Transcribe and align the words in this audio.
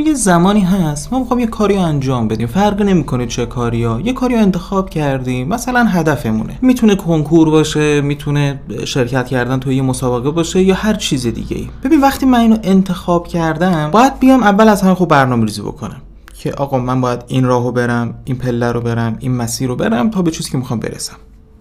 یه 0.00 0.14
زمانی 0.14 0.60
هست 0.60 1.12
ما 1.12 1.18
می‌خوام 1.18 1.40
یه 1.40 1.46
کاری 1.46 1.76
انجام 1.76 2.28
بدیم. 2.28 2.46
فرق 2.46 2.82
نمی‌کنه 2.82 3.26
چه 3.26 3.46
کاریا 3.46 4.00
یه 4.04 4.12
کاری 4.12 4.34
انتخاب 4.34 4.90
کردیم 4.90 5.48
مثلا 5.48 5.84
هدفمونه. 5.84 6.58
می‌تونه 6.62 6.94
کنکور 6.94 7.50
باشه 7.50 8.00
می‌تونه 8.00 8.60
شرکت 8.84 9.26
کردن 9.26 9.60
توی 9.60 9.76
یه 9.76 9.82
مسابقه 9.82 10.30
باشه 10.30 10.62
یا 10.62 10.74
هر 10.74 10.94
چیز 10.94 11.26
دیگه 11.26 11.56
ای 11.56 11.68
ببین 11.84 12.00
وقتی 12.00 12.26
من 12.26 12.38
اینو 12.38 12.56
انتخاب 12.62 13.28
کردم 13.28 13.90
باید 13.90 14.18
بیام 14.18 14.42
اول 14.42 14.68
از 14.68 14.82
همه 14.82 14.94
خوب 14.94 15.08
برنامه 15.08 15.44
ریزی 15.44 15.62
بکنم. 15.62 16.02
که 16.38 16.52
آقا 16.52 16.78
من 16.78 17.00
باید 17.00 17.24
این 17.26 17.44
راهو 17.44 17.72
برم 17.72 18.14
این 18.24 18.36
پله 18.36 18.72
رو 18.72 18.80
برم 18.80 19.16
این 19.20 19.32
مسیر 19.36 19.68
رو 19.68 19.76
برم 19.76 20.10
تا 20.10 20.22
به 20.22 20.30
چیزی 20.30 20.50
که 20.50 20.58
می‌خوام 20.58 20.80
برسم. 20.80 21.16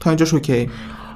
تا 0.00 0.10
اینجاش 0.10 0.34
اوکی؟ 0.34 0.70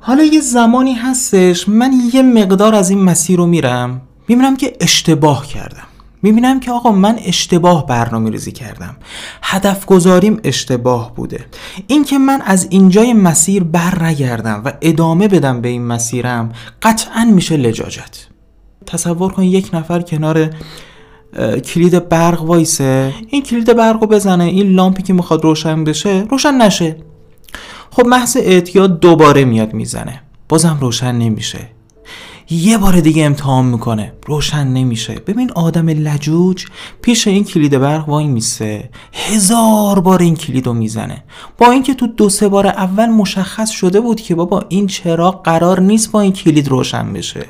حالا 0.00 0.22
یه 0.22 0.40
زمانی 0.40 0.94
هستش 0.94 1.68
من 1.68 1.92
یه 2.12 2.22
مقدار 2.22 2.74
از 2.74 2.90
این 2.90 3.02
مسیر 3.02 3.38
رو 3.38 3.46
میرم 3.46 4.00
می‌بینم 4.28 4.56
که 4.56 4.76
اشتباه 4.80 5.46
کردم. 5.46 5.86
می‌بینم 6.22 6.60
که 6.60 6.70
آقا 6.72 6.92
من 6.92 7.18
اشتباه 7.24 7.86
برنامه 7.86 8.30
ریزی 8.30 8.52
کردم. 8.52 8.96
هدف 9.42 9.86
گذاریم 9.86 10.40
اشتباه 10.44 11.14
بوده. 11.14 11.46
اینکه 11.86 12.18
من 12.18 12.42
از 12.46 12.66
اینجای 12.70 13.12
مسیر 13.12 13.64
بر 13.64 14.04
نگردم 14.04 14.62
و 14.64 14.72
ادامه 14.82 15.28
بدم 15.28 15.60
به 15.60 15.68
این 15.68 15.86
مسیرم 15.86 16.52
قطعا 16.82 17.24
میشه 17.24 17.56
لجاجت. 17.56 18.26
تصور 18.86 19.32
کن 19.32 19.42
یک 19.42 19.70
نفر 19.72 20.00
کنار 20.00 20.50
کلید 21.64 22.08
برق 22.08 22.42
وایسه. 22.42 23.14
این 23.28 23.42
کلید 23.42 23.76
برق 23.76 24.00
رو 24.00 24.06
بزنه 24.06 24.44
این 24.44 24.66
لامپی 24.66 25.02
که 25.02 25.12
می‌خواد 25.12 25.44
روشن 25.44 25.84
بشه 25.84 26.26
روشن 26.30 26.54
نشه. 26.54 26.96
خب 27.90 28.06
محض 28.06 28.36
اعتیاد 28.36 29.00
دوباره 29.00 29.44
میاد 29.44 29.74
می‌زنه. 29.74 30.22
بازم 30.48 30.78
روشن 30.80 31.14
نمیشه. 31.14 31.58
یه 32.50 32.78
بار 32.78 33.00
دیگه 33.00 33.24
امتحان 33.24 33.64
می‌کنه. 33.64 34.12
روشن 34.26 34.66
نمیشه. 34.66 35.14
ببین 35.26 35.50
آدم 35.52 35.88
لجوج 35.88 36.64
پیش 37.02 37.28
این 37.28 37.44
کلید 37.44 37.78
برق 37.78 38.08
وای 38.08 38.26
میسه. 38.26 38.90
هزار 39.12 40.00
بار 40.00 40.22
این 40.22 40.36
کلید 40.36 40.66
رو 40.66 40.72
می‌زنه. 40.72 41.24
با 41.58 41.70
اینکه 41.70 41.94
تو 41.94 42.06
دو 42.06 42.28
سه 42.28 42.48
بار 42.48 42.66
اول 42.66 43.06
مشخص 43.06 43.70
شده 43.70 44.00
بود 44.00 44.20
که 44.20 44.34
بابا 44.34 44.64
این 44.68 44.86
چراغ 44.86 45.44
قرار 45.44 45.80
نیست 45.80 46.10
با 46.10 46.20
این 46.20 46.32
کلید 46.32 46.68
روشن 46.68 47.12
بشه. 47.12 47.46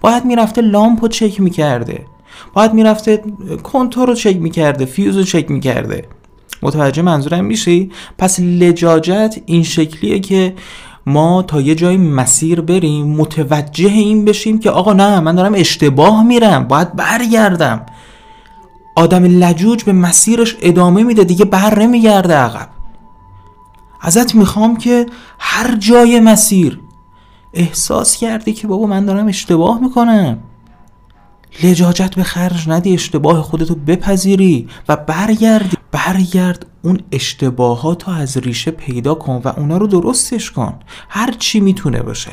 باید 0.00 0.24
می‌رفته 0.24 0.60
لامپ 0.60 1.02
رو 1.02 1.08
چک 1.08 1.40
می‌کرده. 1.40 2.06
باید 2.54 2.74
می‌رفته 2.74 3.22
کنتور 3.62 4.08
رو 4.08 4.14
چک 4.14 4.36
می‌کرده. 4.36 4.84
فیوز 4.84 5.16
رو 5.16 5.22
چک 5.22 5.50
می‌کرده. 5.50 6.08
متوجه 6.62 7.02
منظورم 7.02 7.44
میشی؟ 7.44 7.90
پس 8.18 8.40
لجاجت 8.40 9.36
این 9.46 9.62
شکلیه 9.62 10.20
که 10.20 10.54
ما 11.06 11.42
تا 11.42 11.60
یه 11.60 11.74
جای 11.74 11.96
مسیر 11.96 12.60
بریم 12.60 13.06
متوجه 13.06 13.90
این 13.90 14.24
بشیم 14.24 14.58
که 14.58 14.70
آقا 14.70 14.92
نه 14.92 15.20
من 15.20 15.34
دارم 15.34 15.52
اشتباه 15.54 16.22
میرم 16.22 16.68
باید 16.68 16.96
برگردم. 16.96 17.86
آدم 18.96 19.24
لجوج 19.24 19.84
به 19.84 19.92
مسیرش 19.92 20.56
ادامه 20.60 21.02
میده 21.02 21.24
دیگه 21.24 21.44
بر 21.44 21.78
نمیگرده 21.78 22.34
عقب. 22.34 22.68
ازت 24.00 24.34
می‌خوام 24.34 24.76
که 24.76 25.06
هر 25.38 25.76
جای 25.76 26.20
مسیر 26.20 26.80
احساس 27.52 28.16
کردی 28.16 28.52
که 28.52 28.66
بابا 28.66 28.86
من 28.86 29.06
دارم 29.06 29.26
اشتباه 29.28 29.80
می‌کنم. 29.80 30.38
لجاجت 31.62 32.14
به 32.14 32.22
خرج 32.22 32.68
ندی 32.68 32.94
اشتباه 32.94 33.42
خودتو 33.42 33.74
بپذیری 33.74 34.68
و 34.88 34.96
برگردی. 34.96 35.73
برگرد 35.94 36.66
اون 36.82 37.00
اشتباهات 37.12 38.08
رو 38.08 38.14
از 38.14 38.36
ریشه 38.36 38.70
پیدا 38.70 39.14
کن 39.14 39.40
و 39.44 39.48
اونا 39.48 39.76
رو 39.76 39.86
درستش 39.86 40.50
کن. 40.50 40.74
هر 41.08 41.32
چی 41.32 41.60
می‌تونه 41.60 42.02
باشه. 42.02 42.30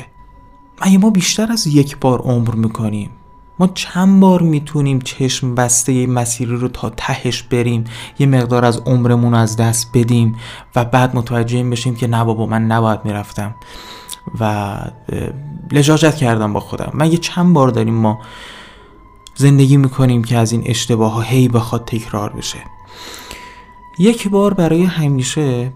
مگه 0.86 0.98
ما 0.98 1.10
بیشتر 1.10 1.52
از 1.52 1.66
یک 1.66 1.98
بار 1.98 2.18
عمر 2.18 2.54
می‌کنیم؟ 2.54 3.10
ما 3.58 3.66
چند 3.74 4.20
بار 4.20 4.42
می‌تونیم 4.42 5.00
چشم 5.00 5.54
بسته 5.54 6.06
مسیری 6.06 6.56
رو 6.56 6.68
تا 6.68 6.90
تهش 6.90 7.42
بریم 7.42 7.84
یه 8.18 8.26
مقدار 8.26 8.64
از 8.64 8.78
عمرمون 8.78 9.34
از 9.34 9.56
دست 9.56 9.90
بدیم 9.94 10.36
و 10.76 10.84
بعد 10.84 11.16
متوجه 11.16 11.62
بشیم 11.62 11.94
که 11.94 12.06
نه 12.06 12.24
بابا 12.24 12.46
من 12.46 12.62
نباید 12.62 13.00
می‌رفتم. 13.04 13.54
و 14.40 14.74
لجاجت 15.72 16.14
کردم 16.16 16.52
با 16.52 16.60
خودم. 16.60 16.90
من 16.94 17.12
یه 17.12 17.18
چند 17.18 17.54
بار 17.54 17.68
داریم 17.68 17.94
ما 17.94 18.18
زندگی 19.34 19.76
می‌کنیم 19.76 20.24
که 20.24 20.38
از 20.38 20.52
این 20.52 20.62
اشتباه 20.66 21.12
ها 21.12 21.20
هی 21.20 21.48
بخواد 21.48 21.84
تکرار 21.84 22.32
بشه؟ 22.32 22.58
یک 23.98 24.28
بار 24.28 24.54
برای 24.54 24.82
همیشه 24.82 25.72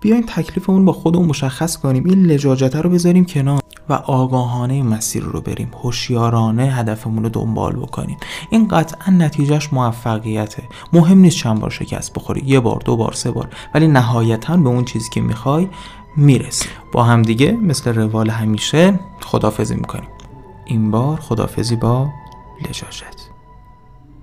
بیاین 0.00 0.26
تکلیفمون 0.26 0.84
با 0.84 0.92
خودمون 0.92 1.28
مشخص 1.28 1.76
کنیم. 1.76 2.04
این 2.04 2.26
لجاجت 2.26 2.76
رو 2.76 2.90
بذاریم 2.90 3.24
کنار 3.24 3.60
و 3.88 3.92
آگاهانه 3.92 4.82
مسیر 4.82 5.22
رو 5.22 5.40
بریم. 5.40 5.70
هوشیارانه 5.82 6.62
هدفمون 6.62 7.22
رو 7.22 7.28
دنبال 7.28 7.76
بکنیم 7.76 8.16
این 8.50 8.68
قطعا 8.68 9.14
نتیجهش 9.14 9.72
موفقیته. 9.72 10.62
مهم 10.92 11.18
نیست 11.18 11.36
چند 11.36 11.60
بار 11.60 11.70
شکست 11.70 12.12
بخوری. 12.12 12.42
یه 12.46 12.60
بار 12.60 12.82
دو 12.84 12.96
بار 12.96 13.12
سه 13.12 13.30
بار. 13.30 13.48
ولی 13.74 13.88
نهایتا 13.88 14.56
به 14.56 14.68
اون 14.68 14.84
چیزی 14.84 15.10
که 15.10 15.20
می‌خوای 15.20 15.68
می‌رسی. 16.16 16.68
با 16.92 17.02
هم 17.02 17.22
دیگه 17.22 17.52
مثل 17.52 17.94
روال 17.94 18.30
همیشه 18.30 19.00
خدافزی 19.20 19.74
می‌کنیم. 19.74 20.08
این 20.64 20.90
بار 20.90 21.20
خدافزی 21.20 21.76
با 21.76 22.08
لجاجت. 22.60 23.29